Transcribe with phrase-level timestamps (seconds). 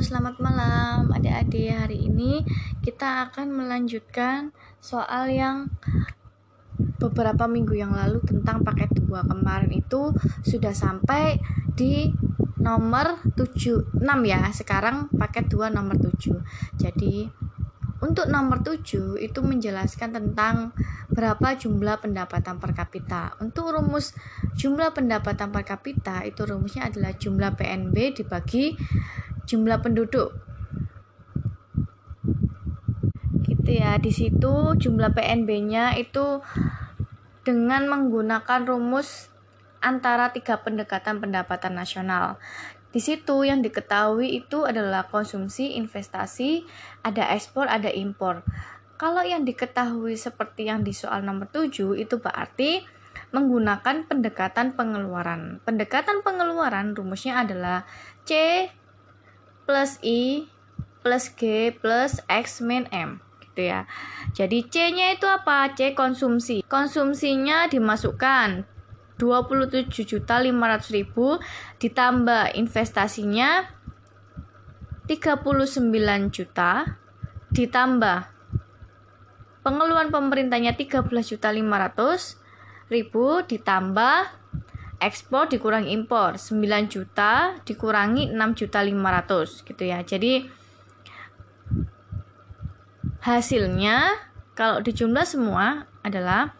[0.00, 1.68] Selamat malam adik-adik.
[1.68, 2.40] Hari ini
[2.80, 4.48] kita akan melanjutkan
[4.80, 5.68] soal yang
[6.96, 9.04] beberapa minggu yang lalu tentang paket 2.
[9.28, 10.16] Kemarin itu
[10.48, 11.36] sudah sampai
[11.76, 12.08] di
[12.56, 14.48] nomor 7 6 ya.
[14.56, 16.40] Sekarang paket 2 nomor 7.
[16.80, 17.28] Jadi
[18.00, 20.72] untuk nomor 7 itu menjelaskan tentang
[21.12, 23.36] berapa jumlah pendapatan per kapita.
[23.44, 24.16] Untuk rumus
[24.56, 28.72] jumlah pendapatan per kapita itu rumusnya adalah jumlah PNB dibagi
[29.46, 30.34] jumlah penduduk.
[33.42, 33.98] Gitu ya.
[33.98, 36.42] Di situ jumlah PNB-nya itu
[37.42, 39.32] dengan menggunakan rumus
[39.82, 42.38] antara tiga pendekatan pendapatan nasional.
[42.92, 46.68] Di situ yang diketahui itu adalah konsumsi, investasi,
[47.00, 48.44] ada ekspor, ada impor.
[49.00, 52.84] Kalau yang diketahui seperti yang di soal nomor 7 itu berarti
[53.32, 55.58] menggunakan pendekatan pengeluaran.
[55.64, 57.88] Pendekatan pengeluaran rumusnya adalah
[58.28, 58.68] C
[59.66, 60.46] plus I
[61.02, 63.84] plus G plus X min M gitu ya.
[64.32, 65.76] Jadi C-nya itu apa?
[65.76, 66.64] C konsumsi.
[66.64, 68.64] Konsumsinya dimasukkan
[69.20, 71.12] 27.500.000
[71.78, 73.70] ditambah investasinya
[75.06, 76.96] 39 juta
[77.52, 78.32] ditambah
[79.62, 84.41] pengeluaran pemerintahnya 13.500.000 ditambah
[85.02, 89.98] ekspor dikurangi impor 9 juta dikurangi 6 juta 500 gitu ya.
[90.06, 90.46] Jadi
[93.22, 94.18] hasilnya
[94.58, 96.54] kalau dijumlah semua adalah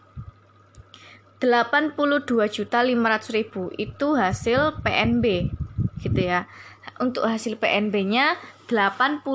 [1.43, 1.99] 82
[2.47, 5.51] juta 500 ribu itu hasil PNB
[5.99, 6.47] gitu ya.
[7.03, 8.39] Untuk hasil PNB nya
[8.71, 9.27] 82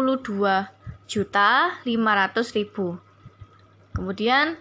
[1.05, 2.97] juta 500 ribu.
[3.93, 4.56] Kemudian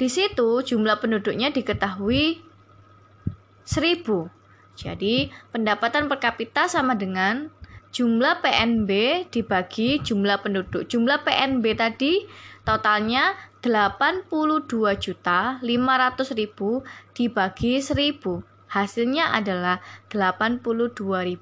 [0.00, 2.47] di situ jumlah penduduknya diketahui
[3.68, 4.32] 1000.
[4.72, 7.52] Jadi, pendapatan per kapita sama dengan
[7.92, 8.90] jumlah PNB
[9.28, 10.88] dibagi jumlah penduduk.
[10.88, 12.24] Jumlah PNB tadi
[12.64, 18.44] totalnya 82 juta 500 ribu dibagi 1000.
[18.68, 19.80] Hasilnya adalah
[20.12, 21.40] 82.500.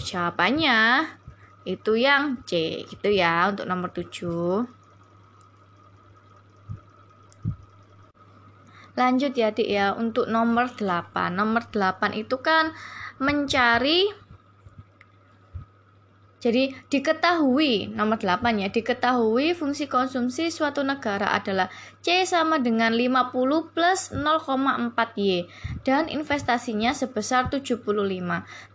[0.00, 0.80] Jawabannya
[1.64, 4.83] itu yang C gitu ya untuk nomor 7.
[8.94, 11.34] Lanjut ya Dik ya untuk nomor 8.
[11.34, 12.70] Nomor 8 itu kan
[13.18, 14.24] mencari
[16.44, 21.72] jadi diketahui nomor 8 ya, diketahui fungsi konsumsi suatu negara adalah
[22.04, 25.48] C sama dengan 50 plus 0,4 Y
[25.88, 27.88] dan investasinya sebesar 75.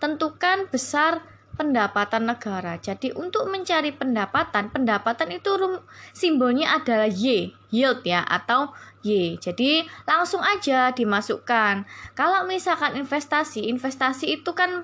[0.02, 1.22] Tentukan besar
[1.62, 2.82] pendapatan negara.
[2.82, 5.54] Jadi untuk mencari pendapatan, pendapatan itu
[6.10, 9.40] simbolnya adalah Y, yield ya atau Y.
[9.40, 11.88] Jadi langsung aja dimasukkan.
[12.16, 14.84] Kalau misalkan investasi, investasi itu kan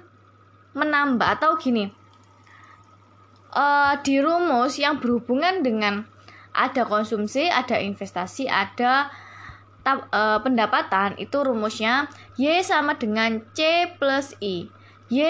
[0.76, 1.92] menambah atau gini.
[3.56, 6.04] Uh, di rumus yang berhubungan dengan
[6.52, 9.12] ada konsumsi, ada investasi, ada
[9.88, 14.68] uh, pendapatan itu rumusnya Y sama dengan C plus I.
[15.08, 15.24] Y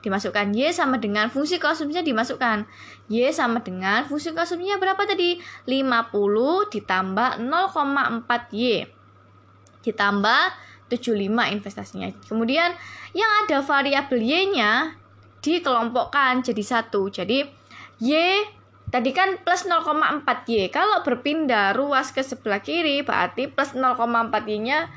[0.00, 2.64] dimasukkan Y sama dengan fungsi konsumsinya dimasukkan.
[3.12, 5.40] Y sama dengan fungsi konsumsinya berapa tadi?
[5.68, 8.88] 50 ditambah 0,4 Y.
[9.84, 10.42] Ditambah
[10.90, 12.08] 75 investasinya.
[12.26, 12.74] Kemudian
[13.12, 14.96] yang ada variabel Y nya
[15.44, 17.12] dikelompokkan jadi satu.
[17.12, 17.44] Jadi
[18.00, 18.12] Y
[18.88, 20.72] tadi kan plus 0,4 Y.
[20.72, 24.00] Kalau berpindah ruas ke sebelah kiri berarti plus 0,4
[24.48, 24.88] Y nya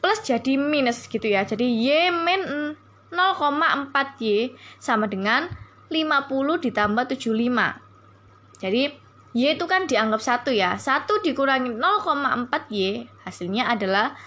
[0.00, 1.44] plus jadi minus gitu ya.
[1.44, 2.74] Jadi Y min
[3.10, 5.50] 0,4Y sama dengan
[5.90, 8.62] 50 ditambah 75.
[8.62, 8.82] Jadi
[9.30, 10.74] Y itu kan dianggap satu ya.
[10.74, 14.18] 1 dikurangi 0,4Y hasilnya adalah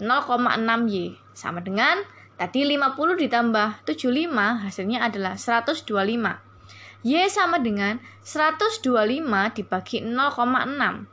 [0.00, 1.20] 0,6Y.
[1.36, 2.00] Sama dengan
[2.40, 6.40] tadi 50 ditambah 75 hasilnya adalah 125.
[7.04, 8.80] Y sama dengan 125
[9.52, 11.04] dibagi 0,6.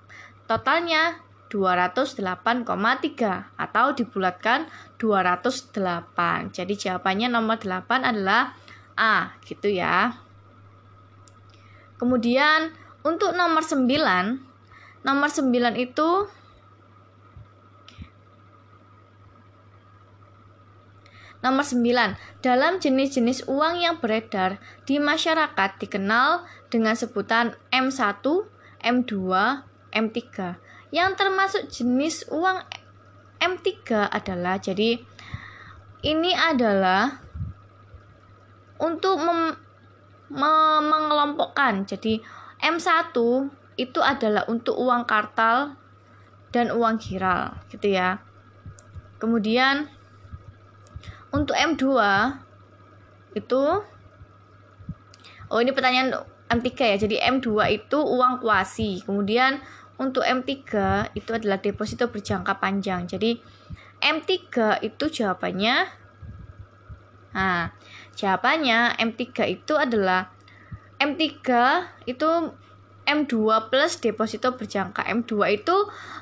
[0.47, 1.19] Totalnya
[1.53, 2.65] 208,3
[3.53, 4.65] atau dibulatkan
[4.97, 6.49] 208.
[6.49, 8.57] Jadi jawabannya nomor 8 adalah
[8.97, 10.17] A gitu ya.
[12.01, 12.73] Kemudian
[13.05, 13.85] untuk nomor 9,
[15.05, 16.09] nomor 9 itu
[21.43, 22.15] Nomor 9.
[22.39, 28.23] Dalam jenis-jenis uang yang beredar di masyarakat dikenal dengan sebutan M1,
[28.79, 29.11] M2,
[29.91, 30.15] M3
[30.93, 32.61] yang termasuk jenis uang
[33.41, 33.67] M3
[34.13, 35.01] adalah jadi
[36.05, 37.17] ini adalah
[38.77, 39.57] untuk mem,
[40.29, 40.53] me,
[40.85, 41.89] mengelompokkan.
[41.89, 42.21] Jadi
[42.61, 43.15] M1
[43.79, 45.73] itu adalah untuk uang kartal
[46.53, 48.21] dan uang giral gitu ya.
[49.17, 49.89] Kemudian
[51.33, 51.83] untuk M2
[53.33, 53.61] itu
[55.53, 56.97] Oh, ini pertanyaan M3 ya.
[56.97, 59.05] Jadi M2 itu uang kuasi.
[59.05, 59.61] Kemudian
[60.03, 60.51] untuk M3
[61.15, 63.07] itu adalah deposito berjangka panjang.
[63.07, 63.39] Jadi
[64.03, 64.29] M3
[64.83, 66.03] itu jawabannya
[67.33, 67.73] Nah,
[68.13, 70.29] jawabannya M3 itu adalah
[71.01, 71.25] M3
[72.05, 72.29] itu
[73.03, 73.33] M2
[73.67, 75.03] plus deposito berjangka.
[75.09, 75.75] M2 itu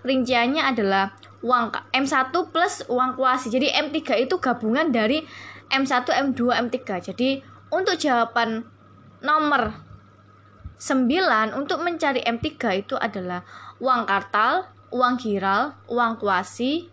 [0.08, 1.14] rinciannya adalah
[1.44, 3.52] uang M1 plus uang kuasi.
[3.52, 5.22] Jadi M3 itu gabungan dari
[5.68, 6.78] M1, M2, M3.
[7.12, 8.66] Jadi untuk jawaban
[9.22, 9.91] nomor
[10.82, 13.46] 9 untuk mencari M3 itu adalah
[13.78, 16.90] uang kartal, uang giral, uang kuasi,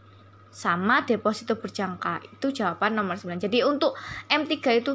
[0.52, 2.20] sama deposito berjangka.
[2.28, 3.40] Itu jawaban nomor 9.
[3.40, 3.96] Jadi untuk
[4.28, 4.52] M3
[4.84, 4.92] itu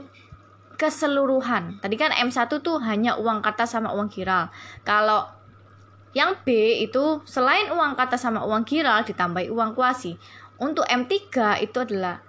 [0.77, 1.81] keseluruhan.
[1.81, 4.53] Tadi kan M1 tuh hanya uang kata sama uang giral.
[4.85, 5.25] Kalau
[6.13, 10.21] yang B itu selain uang kata sama uang giral ditambah uang kuasi.
[10.61, 11.09] Untuk M3
[11.65, 12.21] itu adalah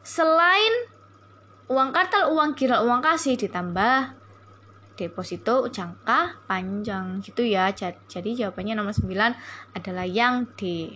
[0.00, 0.88] selain
[1.68, 4.17] uang kartal, uang giral, uang kasih ditambah
[4.98, 7.70] deposito jangka panjang gitu ya.
[7.70, 9.06] Jadi jawabannya nomor 9
[9.78, 10.90] adalah yang D.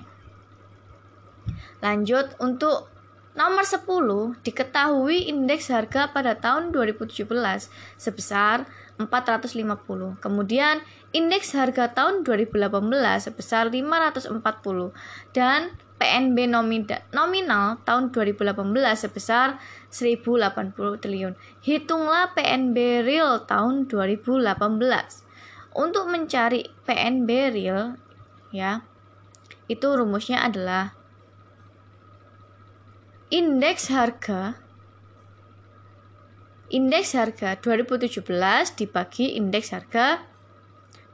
[1.78, 2.90] Lanjut untuk
[3.38, 7.24] nomor 10 diketahui indeks harga pada tahun 2017
[7.96, 8.66] sebesar
[9.00, 10.20] 450.
[10.20, 10.84] Kemudian
[11.16, 12.82] indeks harga tahun 2018
[13.24, 14.92] sebesar 540
[15.32, 15.72] dan
[16.02, 16.50] PNB
[17.14, 18.58] nominal tahun 2018
[18.98, 19.62] sebesar
[19.94, 21.38] 1080 triliun.
[21.62, 24.50] Hitunglah PNB real tahun 2018.
[25.78, 27.94] Untuk mencari PNB real
[28.50, 28.82] ya,
[29.70, 30.98] itu rumusnya adalah
[33.30, 34.58] indeks harga
[36.72, 38.26] indeks harga 2017
[38.74, 40.26] dibagi indeks harga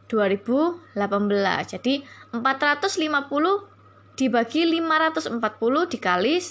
[0.09, 1.77] 2018.
[1.77, 2.01] Jadi
[2.33, 3.78] 450
[4.19, 5.39] dibagi 540
[5.95, 6.43] dikali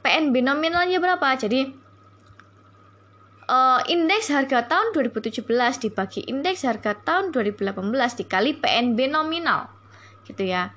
[0.00, 1.34] PNB nominalnya berapa?
[1.34, 1.66] Jadi
[3.50, 5.42] uh, indeks harga tahun 2017
[5.82, 7.74] dibagi indeks harga tahun 2018
[8.22, 9.66] dikali PNB nominal.
[10.22, 10.70] Gitu ya.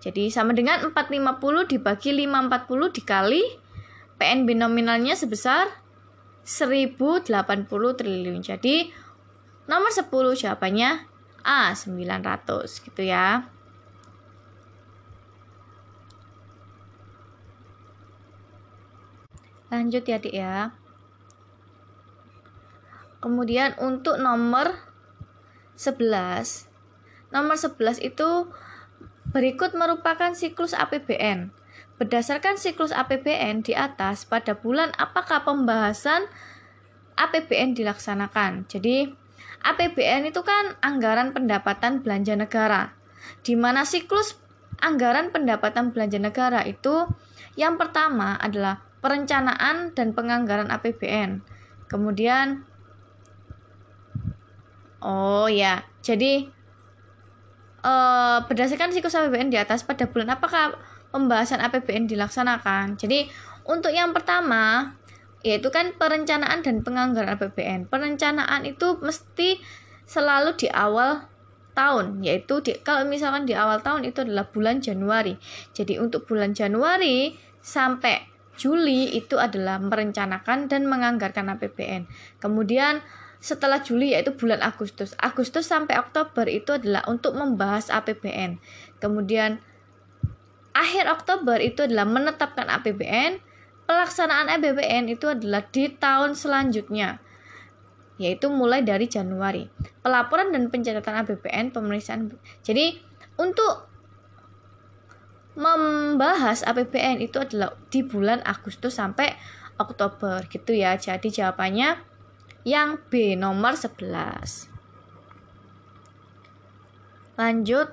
[0.00, 3.42] Jadi sama dengan 450 dibagi 540 dikali
[4.20, 5.72] PNB nominalnya sebesar
[6.44, 7.28] 1080
[7.96, 8.40] triliun.
[8.44, 8.92] Jadi
[9.68, 10.90] nomor 10 jawabannya
[11.40, 13.48] A 900 gitu ya.
[19.70, 20.74] Lanjut ya, Dik ya.
[23.22, 24.74] Kemudian untuk nomor
[25.78, 26.66] 11
[27.30, 28.50] Nomor 11 itu
[29.30, 31.54] Berikut merupakan siklus APBN.
[32.02, 36.26] Berdasarkan siklus APBN di atas, pada bulan apakah pembahasan
[37.14, 38.66] APBN dilaksanakan?
[38.66, 39.06] Jadi,
[39.62, 42.90] APBN itu kan anggaran pendapatan belanja negara.
[43.46, 44.34] Di mana siklus
[44.82, 47.06] anggaran pendapatan belanja negara itu
[47.54, 51.44] yang pertama adalah perencanaan dan penganggaran APBN.
[51.90, 52.70] Kemudian
[55.00, 56.44] Oh ya, jadi
[57.80, 60.76] uh, berdasarkan siklus APBN di atas pada bulan apakah
[61.08, 63.00] pembahasan APBN dilaksanakan.
[63.00, 63.24] Jadi
[63.64, 64.94] untuk yang pertama
[65.40, 67.88] yaitu kan perencanaan dan penganggaran APBN.
[67.88, 69.56] Perencanaan itu mesti
[70.04, 71.24] selalu di awal
[71.72, 75.40] tahun yaitu di, kalau misalkan di awal tahun itu adalah bulan Januari.
[75.72, 78.29] Jadi untuk bulan Januari sampai
[78.60, 82.04] Juli itu adalah merencanakan dan menganggarkan APBN.
[82.36, 83.00] Kemudian
[83.40, 85.16] setelah Juli yaitu bulan Agustus.
[85.16, 88.60] Agustus sampai Oktober itu adalah untuk membahas APBN.
[89.00, 89.64] Kemudian
[90.76, 93.40] akhir Oktober itu adalah menetapkan APBN.
[93.88, 97.18] Pelaksanaan APBN itu adalah di tahun selanjutnya
[98.20, 99.64] yaitu mulai dari Januari.
[100.04, 102.28] Pelaporan dan pencatatan APBN pemeriksaan.
[102.60, 103.00] Jadi
[103.40, 103.89] untuk
[105.58, 109.34] membahas APBN itu adalah di bulan Agustus sampai
[109.80, 110.94] Oktober gitu ya.
[110.94, 111.96] Jadi jawabannya
[112.62, 114.68] yang B nomor 11.
[117.40, 117.88] Lanjut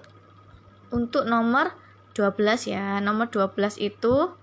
[0.92, 1.72] untuk nomor
[2.14, 3.00] 12 ya.
[3.00, 4.36] Nomor 12 itu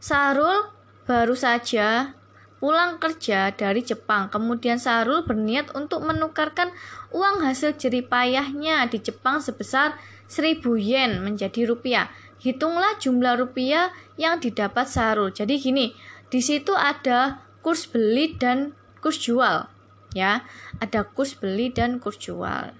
[0.00, 0.70] Sarul
[1.04, 2.14] baru saja
[2.58, 4.32] pulang kerja dari Jepang.
[4.32, 6.72] Kemudian Sarul berniat untuk menukarkan
[7.12, 9.96] uang hasil jeripayahnya di Jepang sebesar
[10.28, 12.08] 1000 yen menjadi rupiah.
[12.40, 15.32] Hitunglah jumlah rupiah yang didapat Sarul.
[15.32, 15.92] Jadi gini,
[16.26, 19.66] di situ ada kurs beli dan kurs jual
[20.14, 20.46] ya
[20.80, 22.72] ada kurs beli dan kurs jual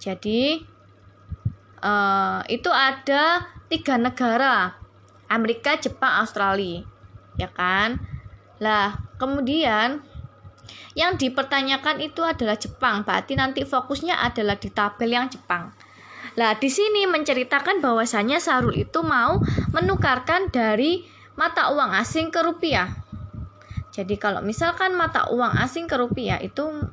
[0.00, 0.64] jadi
[1.84, 4.74] uh, itu ada tiga negara
[5.28, 6.82] Amerika Jepang Australia
[7.38, 8.00] ya kan
[8.60, 10.04] lah kemudian
[10.94, 13.02] yang dipertanyakan itu adalah Jepang.
[13.02, 15.72] Berarti nanti fokusnya adalah di tabel yang Jepang.
[16.38, 19.42] Lah di sini menceritakan bahwasanya Sarul itu mau
[19.74, 23.00] menukarkan dari mata uang asing ke rupiah.
[23.90, 26.86] Jadi kalau misalkan mata uang asing ke rupiah itu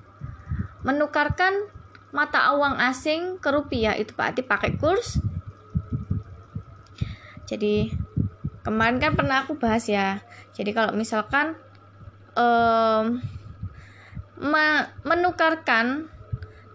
[0.82, 1.70] menukarkan
[2.10, 5.22] mata uang asing ke rupiah itu berarti pakai kurs.
[7.46, 7.94] Jadi
[8.68, 10.20] kemarin kan pernah aku bahas ya.
[10.52, 11.56] Jadi kalau misalkan
[12.36, 13.24] um,
[15.08, 16.12] menukarkan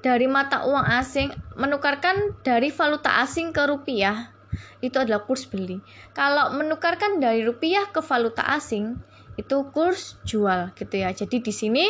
[0.01, 4.33] dari mata uang asing, menukarkan dari valuta asing ke rupiah
[4.81, 5.79] itu adalah kurs beli.
[6.17, 8.97] Kalau menukarkan dari rupiah ke valuta asing
[9.37, 11.13] itu kurs jual gitu ya.
[11.13, 11.87] Jadi di sini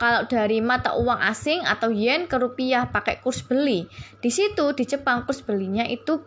[0.00, 3.88] kalau dari mata uang asing atau yen ke rupiah pakai kurs beli.
[4.20, 6.22] Di situ di Jepang kurs belinya itu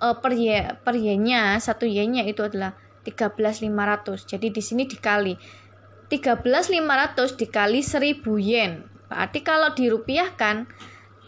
[0.00, 2.74] uh, per ye, per yennya satu yennya itu adalah
[3.04, 4.24] 13.500.
[4.24, 5.36] Jadi di sini dikali
[6.08, 8.72] 13.500 dikali 1000 yen.
[9.10, 10.66] Berarti kalau dirupiahkan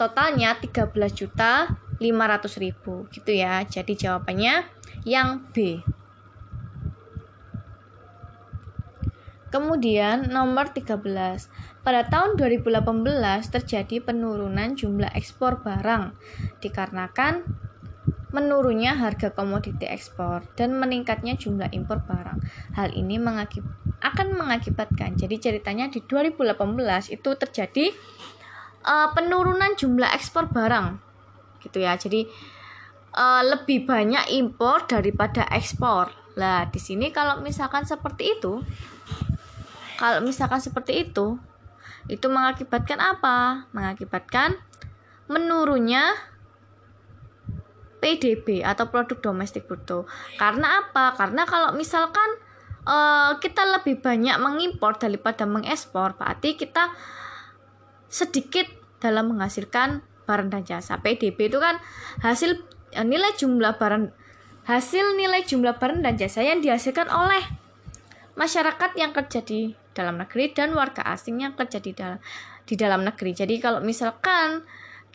[0.00, 3.64] totalnya 13 juta 500 ribu gitu ya.
[3.64, 4.64] Jadi jawabannya
[5.04, 5.80] yang B.
[9.46, 11.00] Kemudian nomor 13.
[11.80, 12.82] Pada tahun 2018
[13.46, 16.12] terjadi penurunan jumlah ekspor barang
[16.60, 17.46] dikarenakan
[18.34, 22.42] menurunnya harga komoditi ekspor dan meningkatnya jumlah impor barang.
[22.74, 23.62] Hal ini mengakib
[24.02, 25.14] akan mengakibatkan.
[25.14, 27.86] Jadi ceritanya di 2018 itu terjadi
[28.82, 30.98] uh, penurunan jumlah ekspor barang.
[31.62, 31.94] Gitu ya.
[31.94, 32.26] Jadi
[33.14, 36.10] uh, lebih banyak impor daripada ekspor.
[36.36, 38.60] Lah, di sini kalau misalkan seperti itu
[39.96, 41.40] kalau misalkan seperti itu
[42.06, 43.66] itu mengakibatkan apa?
[43.72, 44.60] Mengakibatkan
[45.26, 46.14] menurunnya
[47.98, 50.04] PDB atau produk domestik bruto.
[50.36, 51.16] Karena apa?
[51.16, 52.38] Karena kalau misalkan
[52.86, 56.92] uh, kita lebih banyak mengimpor daripada mengekspor, berarti kita
[58.06, 58.68] sedikit
[59.02, 61.00] dalam menghasilkan barang dan jasa.
[61.00, 61.80] PDB itu kan
[62.22, 62.62] hasil
[62.96, 64.12] uh, nilai jumlah barang
[64.66, 67.42] hasil nilai jumlah barang dan jasa yang dihasilkan oleh
[68.34, 72.18] masyarakat yang kerja di dalam negeri dan warga asing yang kerja di dalam
[72.66, 73.32] di dalam negeri.
[73.32, 74.66] Jadi kalau misalkan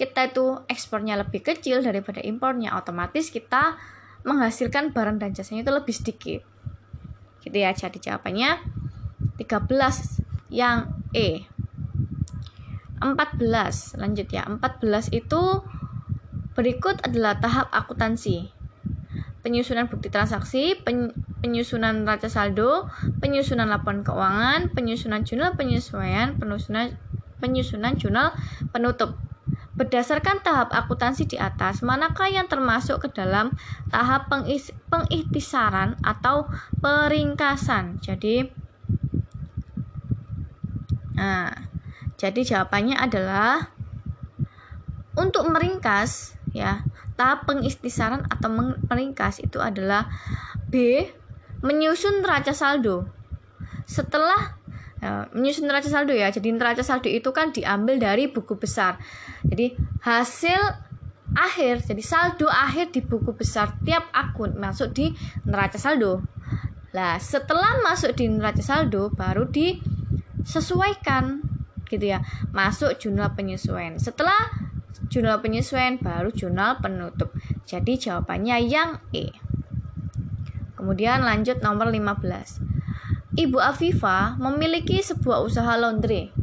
[0.01, 3.77] kita itu ekspornya lebih kecil daripada impornya otomatis kita
[4.25, 6.41] menghasilkan barang dan jasanya itu lebih sedikit.
[7.45, 8.57] Gitu ya jadi jawabannya
[9.37, 11.45] 13 yang E.
[12.97, 14.49] 14 lanjut ya.
[14.49, 15.41] 14 itu
[16.57, 18.49] berikut adalah tahap akuntansi.
[19.45, 20.77] Penyusunan bukti transaksi,
[21.41, 22.89] penyusunan raca saldo,
[23.21, 26.97] penyusunan laporan keuangan, penyusunan jurnal penyesuaian, penyusunan
[27.41, 28.37] penyusunan jurnal
[28.69, 29.17] penutup.
[29.81, 33.49] Berdasarkan tahap akuntansi di atas, manakah yang termasuk ke dalam
[33.89, 36.45] tahap pengis, pengikhtisaran atau
[36.85, 37.97] peringkasan?
[37.97, 38.45] Jadi,
[41.17, 41.49] nah,
[42.13, 43.73] jadi jawabannya adalah
[45.17, 46.85] untuk meringkas, ya,
[47.17, 48.53] tahap pengikhtisaran atau
[48.85, 50.13] meringkas itu adalah
[50.69, 51.09] B.
[51.65, 53.09] Menyusun neraca saldo.
[53.89, 54.60] Setelah
[55.01, 56.29] ya, menyusun neraca saldo ya.
[56.29, 59.01] Jadi neraca saldo itu kan diambil dari buku besar.
[59.43, 60.61] Jadi hasil
[61.33, 65.11] akhir, jadi saldo akhir di buku besar tiap akun masuk di
[65.49, 66.21] neraca saldo.
[66.91, 71.41] Nah, setelah masuk di neraca saldo baru disesuaikan
[71.91, 72.23] gitu ya.
[72.55, 73.99] Masuk jurnal penyesuaian.
[73.99, 74.51] Setelah
[75.11, 77.35] jurnal penyesuaian baru jurnal penutup.
[77.67, 79.31] Jadi jawabannya yang E.
[80.75, 82.80] Kemudian lanjut nomor 15.
[83.31, 86.35] Ibu Afifa memiliki sebuah usaha laundry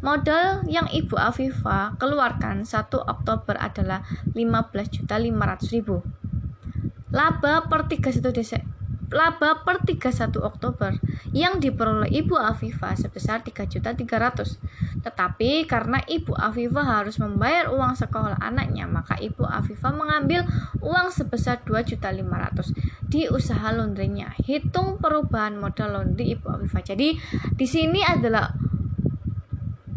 [0.00, 4.00] Modal yang Ibu Afifa keluarkan 1 Oktober adalah
[4.32, 7.12] 15.500.000.
[7.12, 8.79] Laba per 31 Desember
[9.10, 10.94] laba per 31 Oktober
[11.34, 15.02] yang diperoleh Ibu Afifa sebesar 3.300.
[15.02, 20.46] Tetapi karena Ibu Afifa harus membayar uang sekolah anaknya, maka Ibu Afifa mengambil
[20.78, 22.70] uang sebesar 2.500
[23.10, 24.34] di usaha laundrynya.
[24.46, 26.94] Hitung perubahan modal laundry Ibu Afifa.
[26.94, 27.18] Jadi
[27.54, 28.46] di sini adalah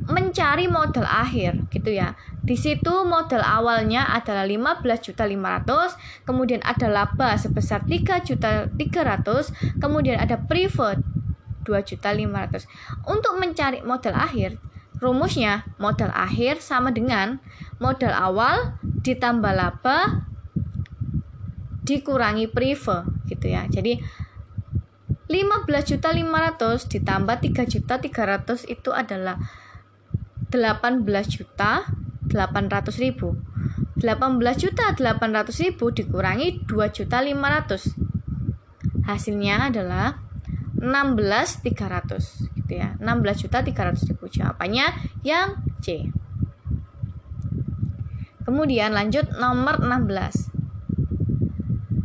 [0.03, 2.17] mencari modal akhir gitu ya.
[2.43, 8.75] Di situ modal awalnya adalah 15.500, kemudian ada laba sebesar 3.300,
[9.79, 10.99] kemudian ada preferred
[11.63, 12.67] 2.500.
[13.07, 14.59] Untuk mencari modal akhir,
[14.99, 17.39] rumusnya modal akhir sama dengan
[17.79, 20.27] modal awal ditambah laba
[21.87, 23.67] dikurangi prefer gitu ya.
[23.71, 24.03] Jadi
[25.31, 29.39] 15.500 ditambah 3.300 itu adalah
[30.51, 33.35] 18 juta 800 ribu.
[33.99, 40.19] 18 juta 800 ribu dikurangi 2 juta 500 hasilnya adalah
[40.79, 42.99] 16 300 gitu ya.
[42.99, 44.25] 16 juta 300 ribu.
[44.27, 44.85] Jawabannya
[45.23, 46.11] yang C.
[48.43, 50.51] Kemudian lanjut nomor 16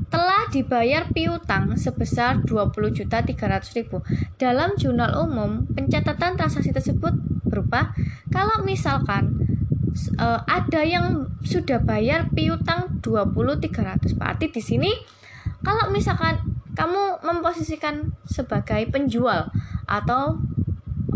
[0.09, 3.93] telah dibayar piutang sebesar 20.300.000.
[4.41, 7.13] Dalam jurnal umum, pencatatan transaksi tersebut
[7.45, 7.93] berupa
[8.33, 9.48] kalau misalkan
[10.19, 14.19] uh, ada yang sudah bayar piutang 20.300.
[14.19, 14.93] Berarti di sini
[15.65, 16.39] kalau misalkan
[16.79, 19.51] kamu memposisikan sebagai penjual
[19.91, 20.39] atau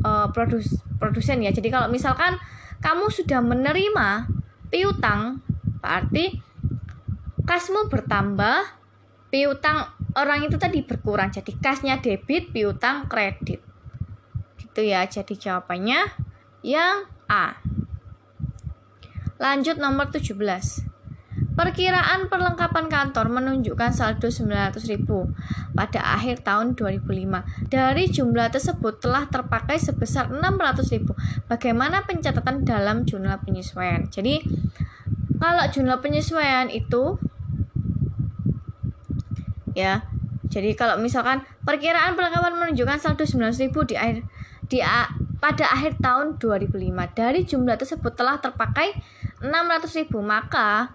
[0.03, 1.55] uh, produs produsen ya.
[1.55, 2.39] Jadi kalau misalkan
[2.83, 4.27] kamu sudah menerima
[4.73, 5.39] piutang,
[5.79, 6.43] berarti
[7.47, 8.83] kasmu bertambah
[9.31, 13.65] piutang orang itu tadi berkurang jadi kasnya debit piutang kredit
[14.61, 16.01] gitu ya jadi jawabannya
[16.63, 17.57] yang A
[19.43, 20.39] lanjut nomor 17
[21.53, 25.05] Perkiraan perlengkapan kantor menunjukkan saldo 900.000
[25.77, 27.69] pada akhir tahun 2005.
[27.69, 31.13] Dari jumlah tersebut telah terpakai sebesar 600.000.
[31.53, 34.09] Bagaimana pencatatan dalam jurnal penyesuaian?
[34.09, 34.41] Jadi,
[35.37, 37.21] kalau jurnal penyesuaian itu
[39.77, 40.05] ya
[40.53, 44.17] jadi kalau misalkan perkiraan perlengkapan menunjukkan saldo 900.000 di akhir
[44.69, 44.79] di
[45.43, 48.95] pada akhir tahun 2005 dari jumlah tersebut telah terpakai
[49.43, 50.95] 600.000 maka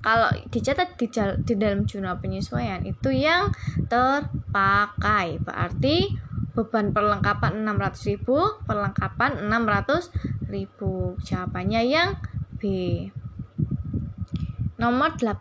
[0.00, 1.06] kalau dicatat di,
[1.44, 3.52] di dalam jurnal penyesuaian itu yang
[3.86, 6.08] terpakai berarti
[6.56, 8.26] beban perlengkapan 600.000
[8.66, 12.18] perlengkapan 600.000 jawabannya yang
[12.58, 12.62] B
[14.80, 15.40] nomor 18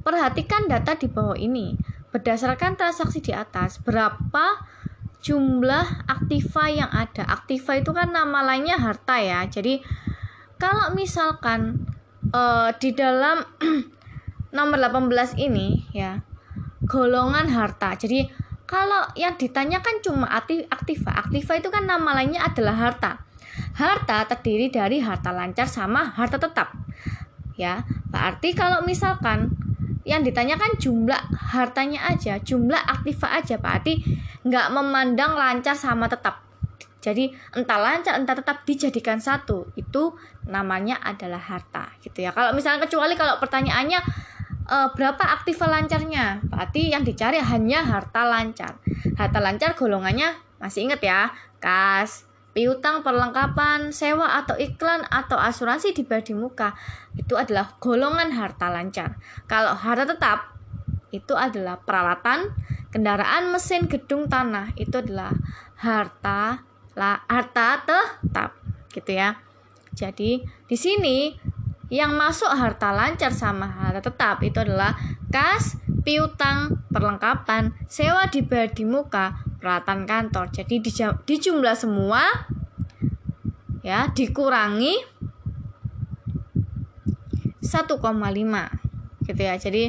[0.00, 1.76] Perhatikan data di bawah ini.
[2.10, 4.64] Berdasarkan transaksi di atas, berapa
[5.20, 7.22] jumlah aktiva yang ada?
[7.28, 9.44] Aktiva itu kan nama lainnya harta ya.
[9.46, 9.84] Jadi
[10.60, 11.88] kalau misalkan
[12.36, 13.40] uh, di dalam
[14.56, 16.20] nomor 18 ini ya,
[16.84, 17.96] golongan harta.
[17.96, 18.28] Jadi
[18.68, 23.24] kalau yang ditanyakan cuma aktiva, aktiva itu kan nama lainnya adalah harta.
[23.74, 26.76] Harta terdiri dari harta lancar sama harta tetap.
[27.56, 29.56] Ya, berarti kalau misalkan
[30.04, 31.18] yang ditanyakan jumlah
[31.56, 34.00] hartanya aja, jumlah aktiva aja, berarti
[34.44, 36.49] nggak memandang lancar sama tetap.
[37.00, 40.12] Jadi entah lancar entah tetap dijadikan satu, itu
[40.44, 42.30] namanya adalah harta, gitu ya.
[42.36, 44.00] Kalau misalnya kecuali kalau pertanyaannya
[44.68, 48.76] e, berapa aktiva lancarnya, berarti yang dicari hanya harta lancar.
[49.16, 56.20] Harta lancar golongannya masih ingat ya, kas, piutang perlengkapan, sewa atau iklan atau asuransi dibayar
[56.20, 56.76] di muka
[57.16, 59.16] itu adalah golongan harta lancar.
[59.48, 60.52] Kalau harta tetap
[61.10, 62.52] itu adalah peralatan,
[62.92, 65.34] kendaraan, mesin, gedung, tanah itu adalah
[65.80, 68.50] harta la, harta tetap
[68.90, 69.38] gitu ya.
[69.94, 71.34] Jadi di sini
[71.90, 74.94] yang masuk harta lancar sama harta tetap itu adalah
[75.34, 75.74] kas,
[76.06, 80.54] piutang, perlengkapan, sewa dibayar di muka, peralatan kantor.
[80.54, 80.78] Jadi
[81.26, 82.22] di, jumlah semua
[83.82, 85.02] ya dikurangi
[87.58, 89.54] 1,5 gitu ya.
[89.58, 89.84] Jadi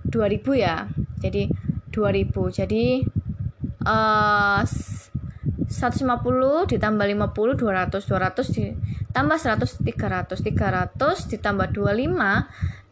[0.09, 0.87] 2000 ya.
[1.19, 1.51] Jadi
[1.91, 3.03] 2000 jadi
[3.87, 12.45] uh, 150 ditambah 50 200 200 ditambah 100 300 300 ditambah 25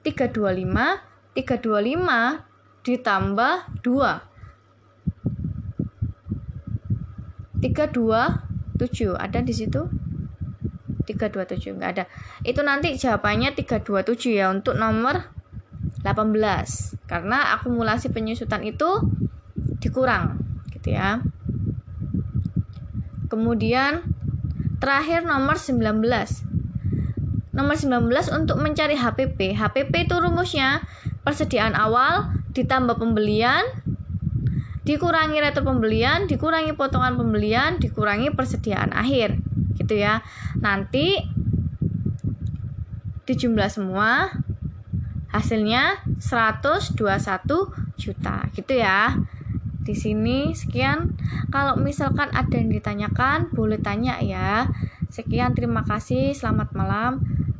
[0.04, 1.00] 325
[1.36, 2.44] 325
[2.84, 4.33] ditambah 2
[7.64, 9.88] 327 ada di situ
[11.08, 12.04] 327 enggak ada
[12.44, 15.32] itu nanti jawabannya 327 ya untuk nomor
[16.04, 19.08] 18 karena akumulasi penyusutan itu
[19.80, 21.24] dikurang gitu ya.
[23.32, 24.04] Kemudian
[24.80, 25.80] terakhir nomor 19.
[27.56, 29.56] Nomor 19 untuk mencari HPP.
[29.56, 30.84] HPP itu rumusnya
[31.24, 33.64] persediaan awal ditambah pembelian
[34.84, 39.40] dikurangi retro pembelian, dikurangi potongan pembelian, dikurangi persediaan akhir.
[39.80, 40.20] Gitu ya.
[40.60, 41.18] Nanti
[43.24, 44.28] dijumlah semua
[45.32, 46.94] hasilnya 121
[47.98, 49.18] juta gitu ya
[49.84, 51.16] di sini sekian
[51.52, 54.70] kalau misalkan ada yang ditanyakan boleh tanya ya
[55.10, 57.12] sekian terima kasih selamat malam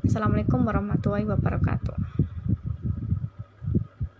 [0.07, 2.14] assalamualaikum warahmatullahi wabarakatuh